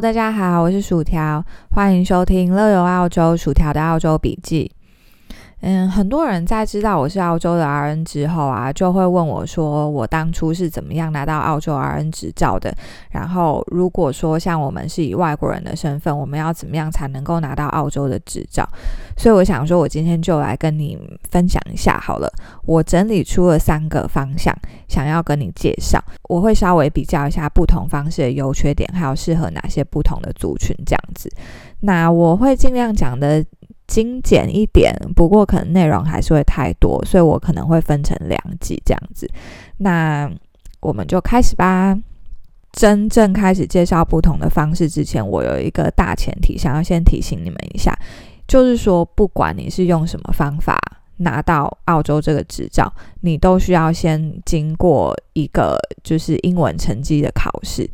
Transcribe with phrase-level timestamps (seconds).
[0.00, 4.70] 大家好，我是薯条，欢迎收听乐游澳洲薯条的澳洲笔记。
[5.60, 12.72] 嗯，很多人在知道我是澳洲的 RN 之后啊，就会问我说，我当初是怎么样拿到澳洲 RN 执照的？
[13.10, 18.64] 然后，如果说像我们是以外国人的身份，我们要怎么样才能够拿到澳洲的执照？
[19.16, 20.96] 所以，我想说，我今天就来跟你
[21.28, 22.32] 分享一下好了。
[22.64, 24.56] 我整理出了三个方向，
[24.86, 26.00] 想要跟你介绍。
[26.28, 31.28] 我会稍微比较一下不同方式的优缺点，还有适合哪些不同的族群这样子。
[31.80, 33.44] 那我会尽量讲的。
[33.88, 39.28] 精简一点，不过可能内容还是会太多，所以我可能会分成两集这样子。
[39.78, 40.30] 那
[40.78, 41.98] 我们就开始吧。
[42.70, 47.98] 真正开始介绍不同的方式之前，我有一个大前提，想要先提醒你们一下，
[48.46, 50.78] 就是说，不管你是用什么方法
[51.16, 57.88] 拿到澳洲这个执照，你都需要先经过一个就是英文成绩的考试，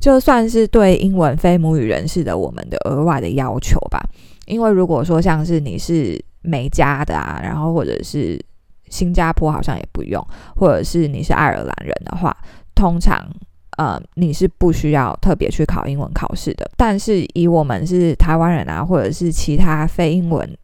[0.00, 4.02] 就算是对英文非母语人士的我们的额外的要求吧。
[4.50, 8.38] 因为如果说像是你是美加的啊，然后或者是
[8.88, 10.20] 新加坡好像也不用，
[10.56, 12.36] 或者是你是爱尔兰人的话，
[12.74, 13.24] 通常
[13.76, 16.68] 呃你是不需要特别去考英文考试的。
[16.76, 20.58] 但是以我们是台湾人啊，或者是其他非英文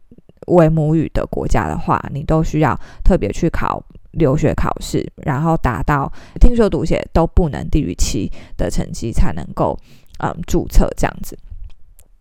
[0.47, 9.77] 为母语的国家的话，你都需要特别去考留学考试，然后达到听说读写都不能低于七的成绩才能够
[10.19, 11.37] 嗯注册这样子。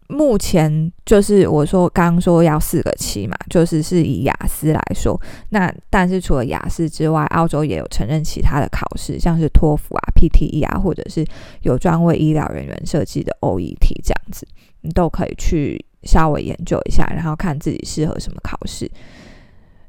[0.09, 5.21] 目前就是我说刚刚说要四个七嘛，就是是以雅思来说，
[5.51, 11.25] 那但是除了雅思之外，澳洲也有承认其他的考试，像是托福啊、PTE 啊，或者是
[11.63, 14.47] 有专为医疗人员设计的 OET 这样子，
[14.83, 18.91] 你都可以去稍微研究一下，然后看自己适合什么考试。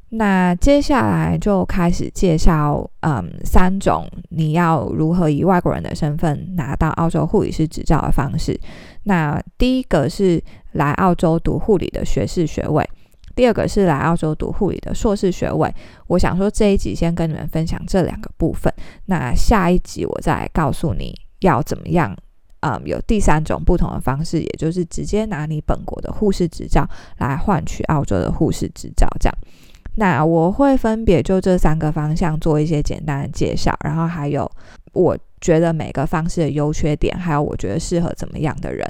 [0.10, 8.58] 那接下来就开始介绍，嗯，三种你要如何以外国人的身份拿到澳洲护理师执照的方式。
[9.08, 10.42] 那第一个是
[10.74, 12.88] 来澳洲读护理的学士学位，
[13.38, 15.74] 第二个是来澳洲读护理的硕士学位。
[16.08, 18.72] 我想说这一集先跟你们分享这两个部分，
[19.06, 22.14] 那下一集我再告诉你要怎么样，
[22.60, 26.86] 嗯，有第三种不同的方式，也就是直接拿你本国的护士执照
[27.20, 29.38] 来换取澳洲的护士执照，这样。
[29.96, 34.52] 那我会分别就这三个方向做一些简单的介绍，然后还有
[34.92, 38.86] 我觉得每个方式的优缺点，还有我觉得适合怎么样的人。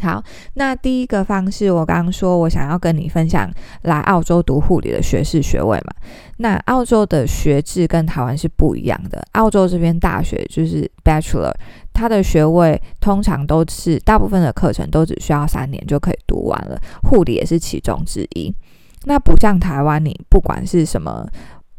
[0.00, 0.20] 好，
[0.54, 3.48] 那第一个方式，我刚刚说我想要跟你分享
[3.82, 5.94] 来澳洲读护理的学士学位嘛。
[6.38, 11.52] 那澳洲的学制跟台湾是不一样的，澳洲这边大学就是 Bachelor，
[11.92, 18.52] 它的学位通常都是大部分的课程都只需要三年就可以读完了，护理也是其中之一。
[19.04, 21.24] 那不像台湾，你不管是什么，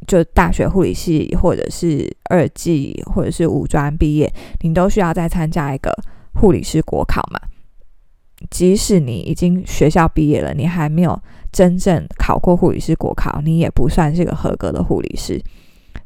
[0.07, 4.31] 就大学护理系，或者是二技，或者是五专毕业，
[4.61, 5.93] 你都需要再参加一个
[6.33, 7.39] 护理师国考嘛。
[8.49, 11.17] 即使你已经学校毕业了，你还没有
[11.51, 15.41] 真正考过护理师国考，你也不算是个合格的护理师。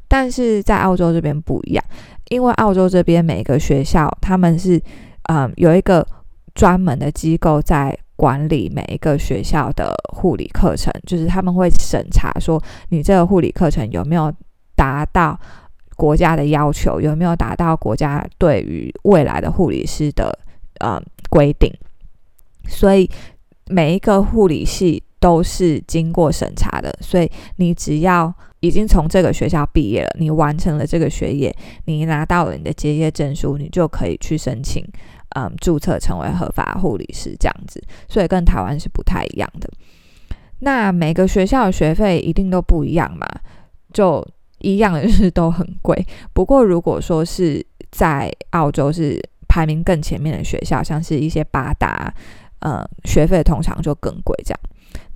[0.08, 1.84] 但是在澳洲这边不一样，
[2.30, 4.82] 因为澳洲这边每个学校他们是，
[5.30, 6.06] 嗯，有一个
[6.54, 7.98] 专门的机构在。
[8.18, 14.34] 管理每一个学校的护理课程，就是他们会审查说你这个护理课程有没有
[14.76, 15.40] 达到
[15.96, 20.38] 国家的要求，有没有达到国家对于未来的护理师的
[20.80, 21.72] 呃规定。
[22.68, 23.10] 所以
[23.68, 31.56] 每一个护理系都是经过审查的，所以你只要已经从这个学校毕业了，你完成了这个学业，
[31.86, 34.84] 你拿到了你的结业证书，你就可以去申请。
[35.36, 39.70] 嗯，注册成为合法护理师这样子，所以跟台湾是不太一样的。
[40.60, 43.28] 那每个学校的学费一定都不一样嘛？
[43.94, 44.26] 就
[44.60, 46.08] 一样就是都很贵。
[46.34, 52.12] 不过如果说是在澳洲是排名更前面的学校，像是一些八大，
[52.60, 54.60] 呃，学费通常就更贵这样。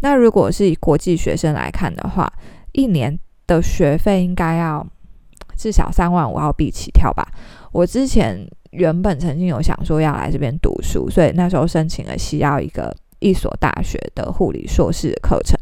[0.02, 2.32] 那如果是以国际学生来看的话，
[2.74, 3.18] 一年
[3.48, 4.86] 的学费应该要
[5.56, 7.26] 至少三万五澳币起跳吧？
[7.72, 8.46] 我之前。
[8.72, 15.58] 原本曾经有想说要来这边读书，所以那时候申请了西澳一个一所大学的护理硕士课程。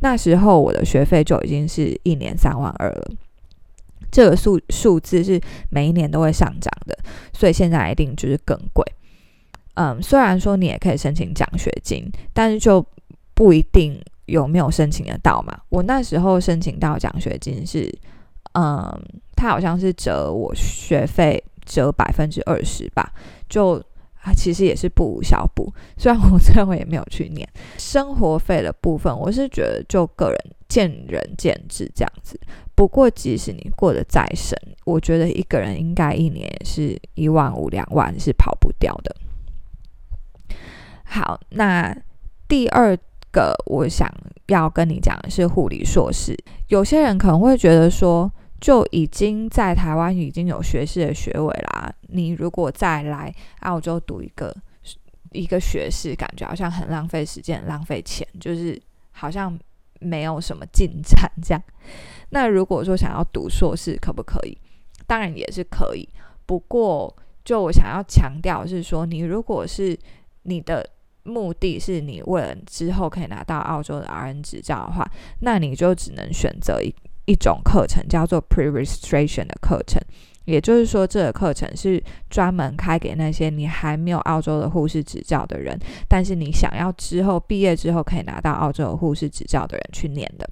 [0.00, 3.10] 那时候我的学费就已经是一年三万二了，
[4.10, 5.38] 这个数数字是
[5.68, 6.98] 每一年都会上涨的，
[7.34, 8.82] 所以现在一定就是更贵。
[9.74, 12.84] 嗯，虽然说你也可以申请奖学金，但是就
[13.34, 15.54] 不一定有没有申请得到嘛。
[15.68, 17.94] 我那时候申请到奖学金是，
[18.54, 18.90] 嗯，
[19.36, 21.42] 它好像是折我学费。
[21.70, 23.12] 折百分之二十吧，
[23.48, 23.80] 就
[24.22, 25.72] 啊，其实也是不无小补。
[25.96, 30.38] 虽然我 最后也没有去念生活费的部分，我是觉得就个人
[30.68, 32.38] 见仁见智这样子。
[32.74, 39.16] 不过即使你过得再省，我觉得一个人应该一年也是一万五两万是跑不掉的。
[41.04, 41.96] 好，那
[42.48, 42.96] 第二
[43.30, 44.10] 个我想
[44.46, 46.36] 要跟你讲的是护理硕士。
[46.68, 48.30] 有些人可能会觉得说，
[48.60, 54.54] 就已经在台湾已经有学士的学位啦，你如果再来澳洲读一个
[55.32, 58.80] 一个学士，感觉好像很浪费时间、浪费钱，就是
[59.12, 59.58] 好像
[60.00, 61.62] 没有什么进展这样。
[62.28, 64.56] 那如果说想要读硕士，可不可以？
[65.06, 66.08] 当然也是可以。
[66.46, 69.98] 不过，就我想要强调是说，你如果是
[70.42, 70.88] 你的。
[71.22, 75.06] 目的是你为了之后可以拿到澳洲的 RN 执照的话，
[75.40, 76.92] 那你就只能选择一
[77.26, 80.00] 一种课程，叫做 Pre-registration 的课程。
[80.46, 85.78] 也就是说，这个课程是专门开给那些你还没有澳洲的护士执照的人，
[86.08, 90.48] 但是你想要之后毕业之后可以拿到澳洲的护士执照的人去念的。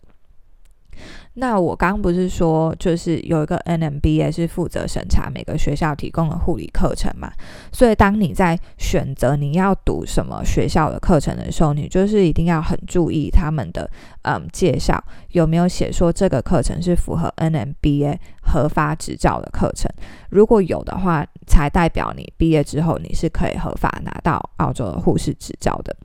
[1.34, 7.30] 那我刚不是说，就是有一个 NMBA 是负责审查每个学校提供的护理课程嘛？
[7.72, 13.88] 所以当你在选择你要读什么学校的课程的时候，你就是一定要很注意他们的
[14.22, 19.88] 嗯介绍有没有写说这个课程是符合 NMBA 合法执照的课程。
[20.30, 25.96] 如果有的话，才代表你毕业之后你是可以合法拿到澳洲的护士执照的。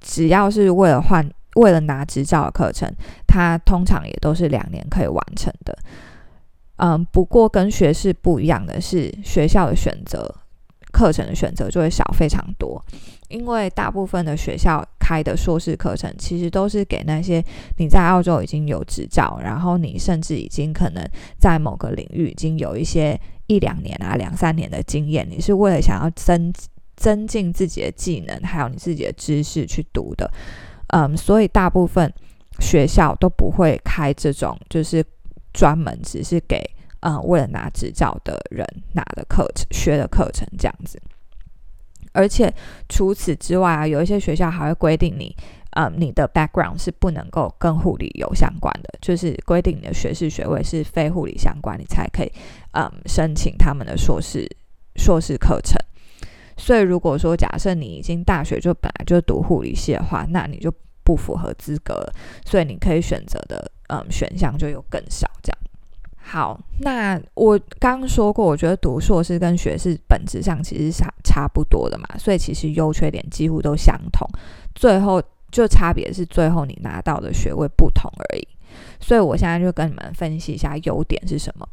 [0.00, 1.24] 只要是为了换。
[1.54, 2.90] 为了拿执照的课程，
[3.26, 5.76] 它通常也都是两年可以完成的。
[6.76, 10.28] 嗯，不过跟学士不一样的是，学校的选择
[10.90, 12.84] 课程的选择就会少非常多，
[13.28, 17.40] 因为大部分的学校开的硕士课程，其实都是给那些
[17.78, 21.08] 你在澳洲已经有执照，然后你甚至已经可能
[21.38, 23.16] 在某个领域已经有一些
[23.46, 26.52] 一两年啊、两三年的经验，你是为了想要增
[26.96, 30.28] 增进自己的技能，还有你自己的知识去读的。
[30.96, 32.12] 嗯，所以大部分
[32.60, 35.04] 学校都不会开这种，就是
[35.52, 36.62] 专门只是给
[37.00, 41.02] 嗯为了拿执照的人拿的课程、学的课程这样子。
[42.12, 42.54] 而且
[42.88, 45.34] 除此之外啊，有一些学校还会规定你，
[45.72, 52.32] 嗯，你的 background 是不能够跟护理有相关的，就是规定你的学士学位是非护理相关，你才可以
[52.70, 54.48] 嗯申请他们的硕士
[54.94, 55.76] 硕士课程。
[56.56, 60.72] 所以，如果说假设你已经大学就本来就读护理系的话，那你就
[61.02, 62.06] 不符合资格，
[62.44, 65.30] 所以你可以选择的嗯选项就有更少。
[65.42, 65.58] 这样
[66.26, 74.26] 好，那我刚刚说过，我觉得读硕士跟学士本质上其实差差不多的嘛，所以其实优缺点几乎都相同，
[74.74, 78.48] 最后就差别是最后你拿到的学位不同而已。
[78.98, 81.68] 所以我现在就跟你们分析一下优点是什么。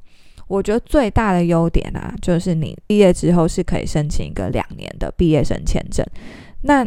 [0.51, 6.05] 我觉得最大的优点啊，就是你毕业之后是可以申请一个两年的毕业生签证。
[6.63, 6.85] 那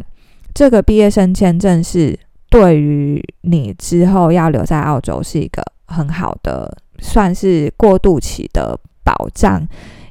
[0.53, 2.19] 这个毕业生签证是
[2.51, 9.67] 对于你之后要留在澳洲是一个很好的，算是过渡期的保障，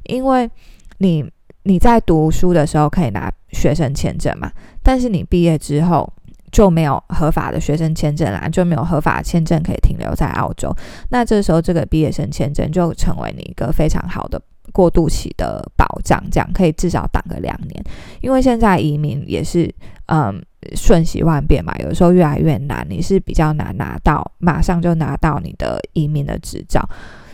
[0.06, 0.50] 因为
[0.98, 1.24] 你
[1.62, 6.12] 你在读书的时候可以拿学生签证嘛，但是你毕业之后。
[6.54, 10.72] 就没有合法的学生签证啦，就没有合法签证可以停留在澳洲。
[11.10, 14.40] 那这时候，这个毕业生签证就成为你一个非常好的
[14.72, 17.84] 过渡期的保障，这样可以至少挡个两年。
[18.22, 19.68] 因为现在移民也是
[20.06, 20.40] 嗯
[20.76, 26.88] 瞬息万变嘛，有时候越来越难，你是比较难拿到马上就拿到你的移民的执照。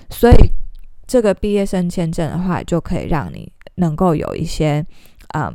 [0.10, 0.36] 所以
[1.06, 4.86] 这个毕业生签证的话，就可以让你能够有一些
[5.34, 5.54] 嗯。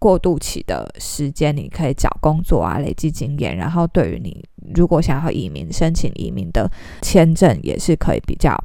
[0.00, 6.68] 过渡期的时间，你可以找工作啊，累积经验，然后对于你如果想要移民、申请移民的
[7.02, 8.56] 签证，也是可以比较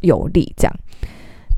[0.00, 0.50] 有利。
[0.56, 0.74] 这样，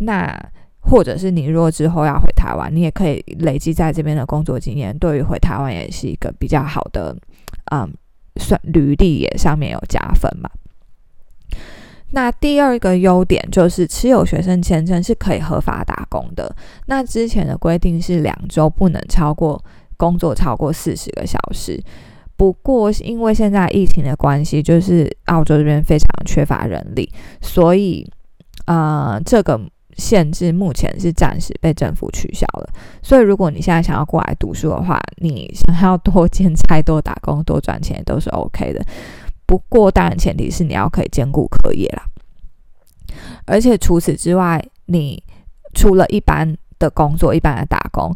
[0.01, 0.35] 那
[0.81, 7.15] 或者是你如果之后要回台湾，你也可以累积在这边的工作经验，对于回台湾也是一个比较好的，
[7.71, 7.93] 嗯，
[8.37, 10.49] 算履历也上面有加分嘛。
[12.11, 16.55] 那第二个优点就是持有学生签证是可以合法打工的。
[16.87, 19.63] 那之前的规定是两周不能超过
[19.97, 21.79] 工作超过四十个小时。
[22.37, 27.13] 不过因为现在疫情的关系，就是澳洲这边非常缺乏人力，
[27.43, 28.09] 所以
[28.67, 29.61] 呃这个
[29.97, 32.69] 限制目前是暂时被政府取消了。
[33.03, 38.83] 所以如果你现在想要过来读书的话，你想要多兼差、多打工、多赚钱都是 OK 的。
[39.49, 42.05] 不过，当然前提是你要可以兼顾课业啦。
[43.47, 45.23] 而且除此之外，你
[45.73, 48.15] 除了一般的工作、一般的打工，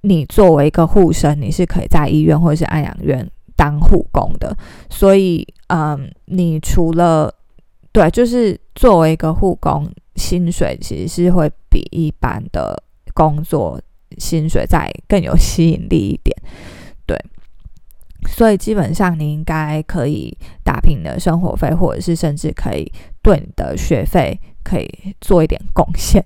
[0.00, 4.56] 你作为一个护生，你是可以在医院或者是安养院当护工的。
[4.88, 7.30] 所以，嗯，你除了
[7.92, 12.82] 对，就是作为一个护工，薪水其实是会比一般的
[13.12, 13.78] 工作
[14.16, 16.34] 薪水再更有吸引力一点。
[17.04, 17.22] 对。
[18.28, 22.90] 所以基本上你应该可以打平你的生活费，或者是甚至可以
[23.22, 24.88] 对你的学费可以
[25.20, 26.24] 做一点贡献。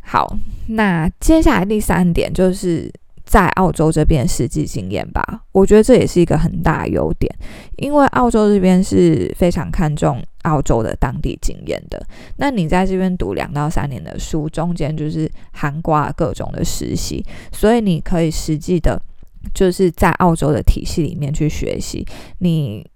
[0.00, 0.36] 好，
[0.68, 2.92] 那接下来第三点就是
[3.24, 7.34] 在澳洲这边实际经验吧，我觉得这也是一个很大优点，
[7.78, 12.06] 因为澳洲这边是非常看重澳洲的当地经验的。
[12.36, 19.00] 那你在这边读两到三年的书，中间就是涵盖各种的实习，所以你可以实际的，
[19.52, 22.06] 就是在澳洲的体系里面去学习，
[22.38, 22.88] 你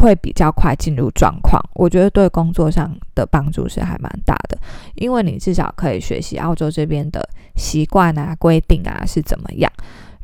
[0.00, 1.60] 会比较快进入状况。
[1.74, 4.58] 我觉得对工作上的帮助是还蛮大的，
[4.94, 7.26] 因为你至少可以学习澳洲这边的。
[7.58, 9.72] 习惯啊，规定啊是怎么样？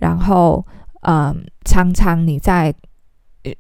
[0.01, 0.63] 然后，
[1.01, 2.71] 嗯，常常你在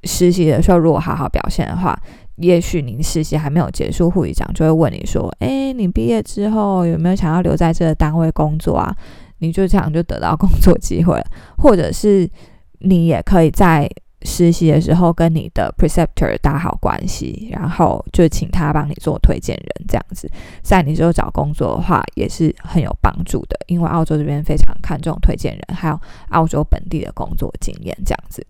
[0.05, 1.99] 实习的时候，如果好好表现的话，
[2.37, 8.95] 也许你实习还没有结束，护理长就会问你说：“哎，你毕业之后有没有想要留在这个单位工作啊？”
[9.43, 11.27] 你就这样就得到工作机会了，
[11.59, 12.31] 或者是
[12.79, 13.87] 你也可以在。
[14.25, 20.31] 实习的时候跟你的 preceptor 打好关系，然后就请他帮你做推荐人，这样子，
[20.63, 23.59] 在你之后找工作的话也是很有帮助的。
[23.67, 28.47] 因为澳洲这边非常看重推荐人，还有澳洲本地的工作经验，这样子，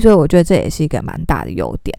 [0.00, 1.94] 所以我觉得这也是一个蛮大的优点。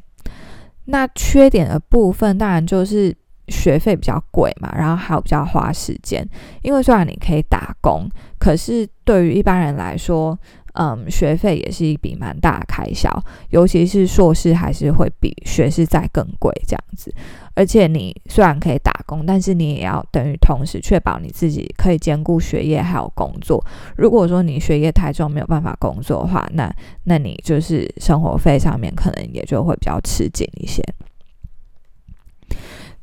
[0.86, 3.16] 那缺点的部分当然就是
[3.48, 6.27] 学费比较贵嘛，然后还有比较花时间。
[6.62, 10.38] 因为虽然你可以打工，可是对于一般人来说，
[10.74, 13.10] 嗯，学费也是一笔蛮大的开销，
[13.50, 17.12] 尤其是硕士还是会比学士再更贵这样子。
[17.56, 23.66] 而且你虽然可以打工，但是你也要等于同时确保你自己可以兼顾学业还有工作。
[23.96, 26.72] 如果说你学业太重没有办法工作的话，那
[27.06, 30.84] 那你就是生活费上面可能也就会比较吃紧一些。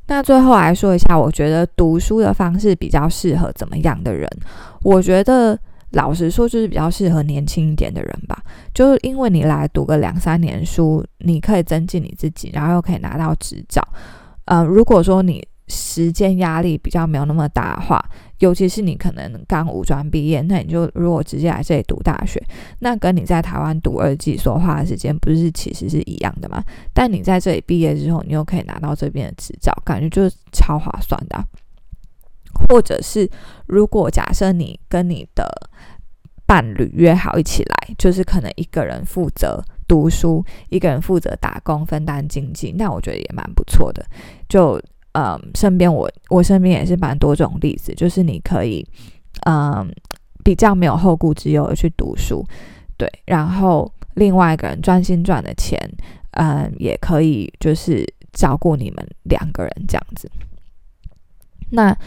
[0.07, 4.29] 那最后来说一下，我觉得读书的方式比较适合怎么样的人？
[4.81, 5.59] 我觉得。
[5.91, 8.37] 老实说，就是比较适合年轻一点的人吧。
[8.73, 13.81] 就是因为你来读个两三年书，你可以增进你自己，然后又可以拿到执照。
[14.43, 18.03] 呃，如果说你时间压力比较没有那么大的话，
[18.39, 22.41] 尤其是你可能刚五专毕业，那你就如果直接来这里读大学，
[22.79, 26.63] 那跟你在台湾读二技所花的时间不是其实是一样的吗？
[26.93, 31.43] 但你在这里毕业之后，你又可以拿到这边的执照，感觉就是超划算的。
[32.69, 33.29] 或者是，
[33.67, 35.45] 如果假设你跟你的
[36.45, 44.05] 伴侣约好一起来，就是可能一个人负责读书，一个人负责打工，分担经济，那我觉得也蛮不错的。
[44.47, 44.81] 就
[45.15, 48.85] 嗯，身边我我身边也是蛮多种例子，就是你可以
[49.45, 49.89] 嗯
[50.43, 52.45] 比较没有后顾之忧的去读书，
[52.97, 55.79] 对，然后另外一个人专心赚的钱，
[56.31, 60.29] 嗯，也可以就是照顾你们两个人这样子。
[61.71, 61.97] 那，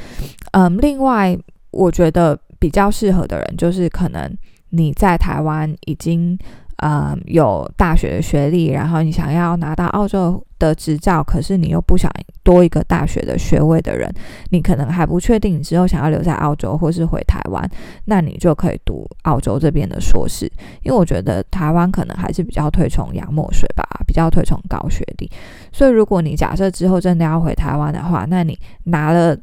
[0.53, 1.37] 嗯，另外，
[1.71, 4.31] 我觉得比较适合的人，就是可能
[4.71, 6.39] 你在台湾已经，
[6.81, 12.09] 嗯，有大学的学历，然后你想要拿到澳洲的执照，可是你又不想
[12.45, 14.09] 多一个大学的学位的人，
[14.51, 17.69] 你可能还不确定你之后想要留在澳洲或是回台湾，
[18.05, 20.47] 那你就可以读澳洲这边的硕士，
[20.83, 25.29] 因为我觉得台湾可能还是比较推崇洋墨水吧，比较推崇高学历，
[25.73, 29.37] 所以如果你假设之后真的要回台湾的话，那你拿了。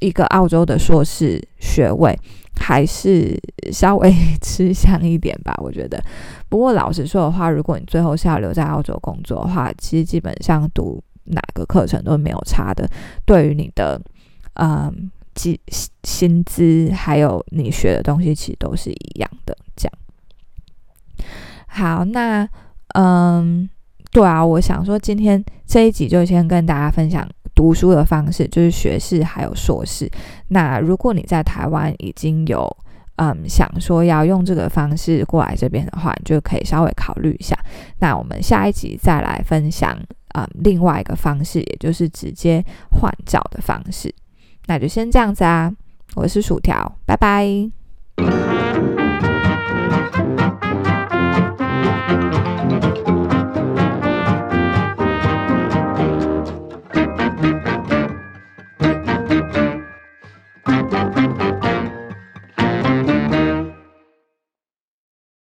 [0.00, 2.14] 一个澳洲的硕士学位
[2.56, 3.38] 还是
[3.72, 6.02] 稍微吃香一点吧，我觉得。
[6.48, 12.88] 不过老实说的话，如果你最后是要留在澳洲工作的话，其实基本上读哪个课程都没有差的。
[13.24, 14.00] 对于你的
[14.54, 15.58] 嗯薪
[16.04, 19.56] 薪资还有你学的东西，其实都是一样的。
[19.76, 19.92] 这样
[21.66, 22.48] 好，那
[22.94, 23.68] 嗯，
[24.12, 27.28] 对啊，我想说今天这一集就先跟大家分享。
[27.54, 30.10] 读书的方式就是学士还有硕士。
[30.48, 32.68] 那如果你在台湾已经有
[33.16, 37.56] 嗯想说要用这个方式过来这边的话，你就可以稍微考虑一下。
[38.00, 39.96] 那我们下一集再来分享
[40.34, 44.12] 嗯另外一个方式，也就是直接换照的方式。
[44.66, 45.72] 那就先这样子啊，
[46.14, 47.70] 我是薯条，拜拜。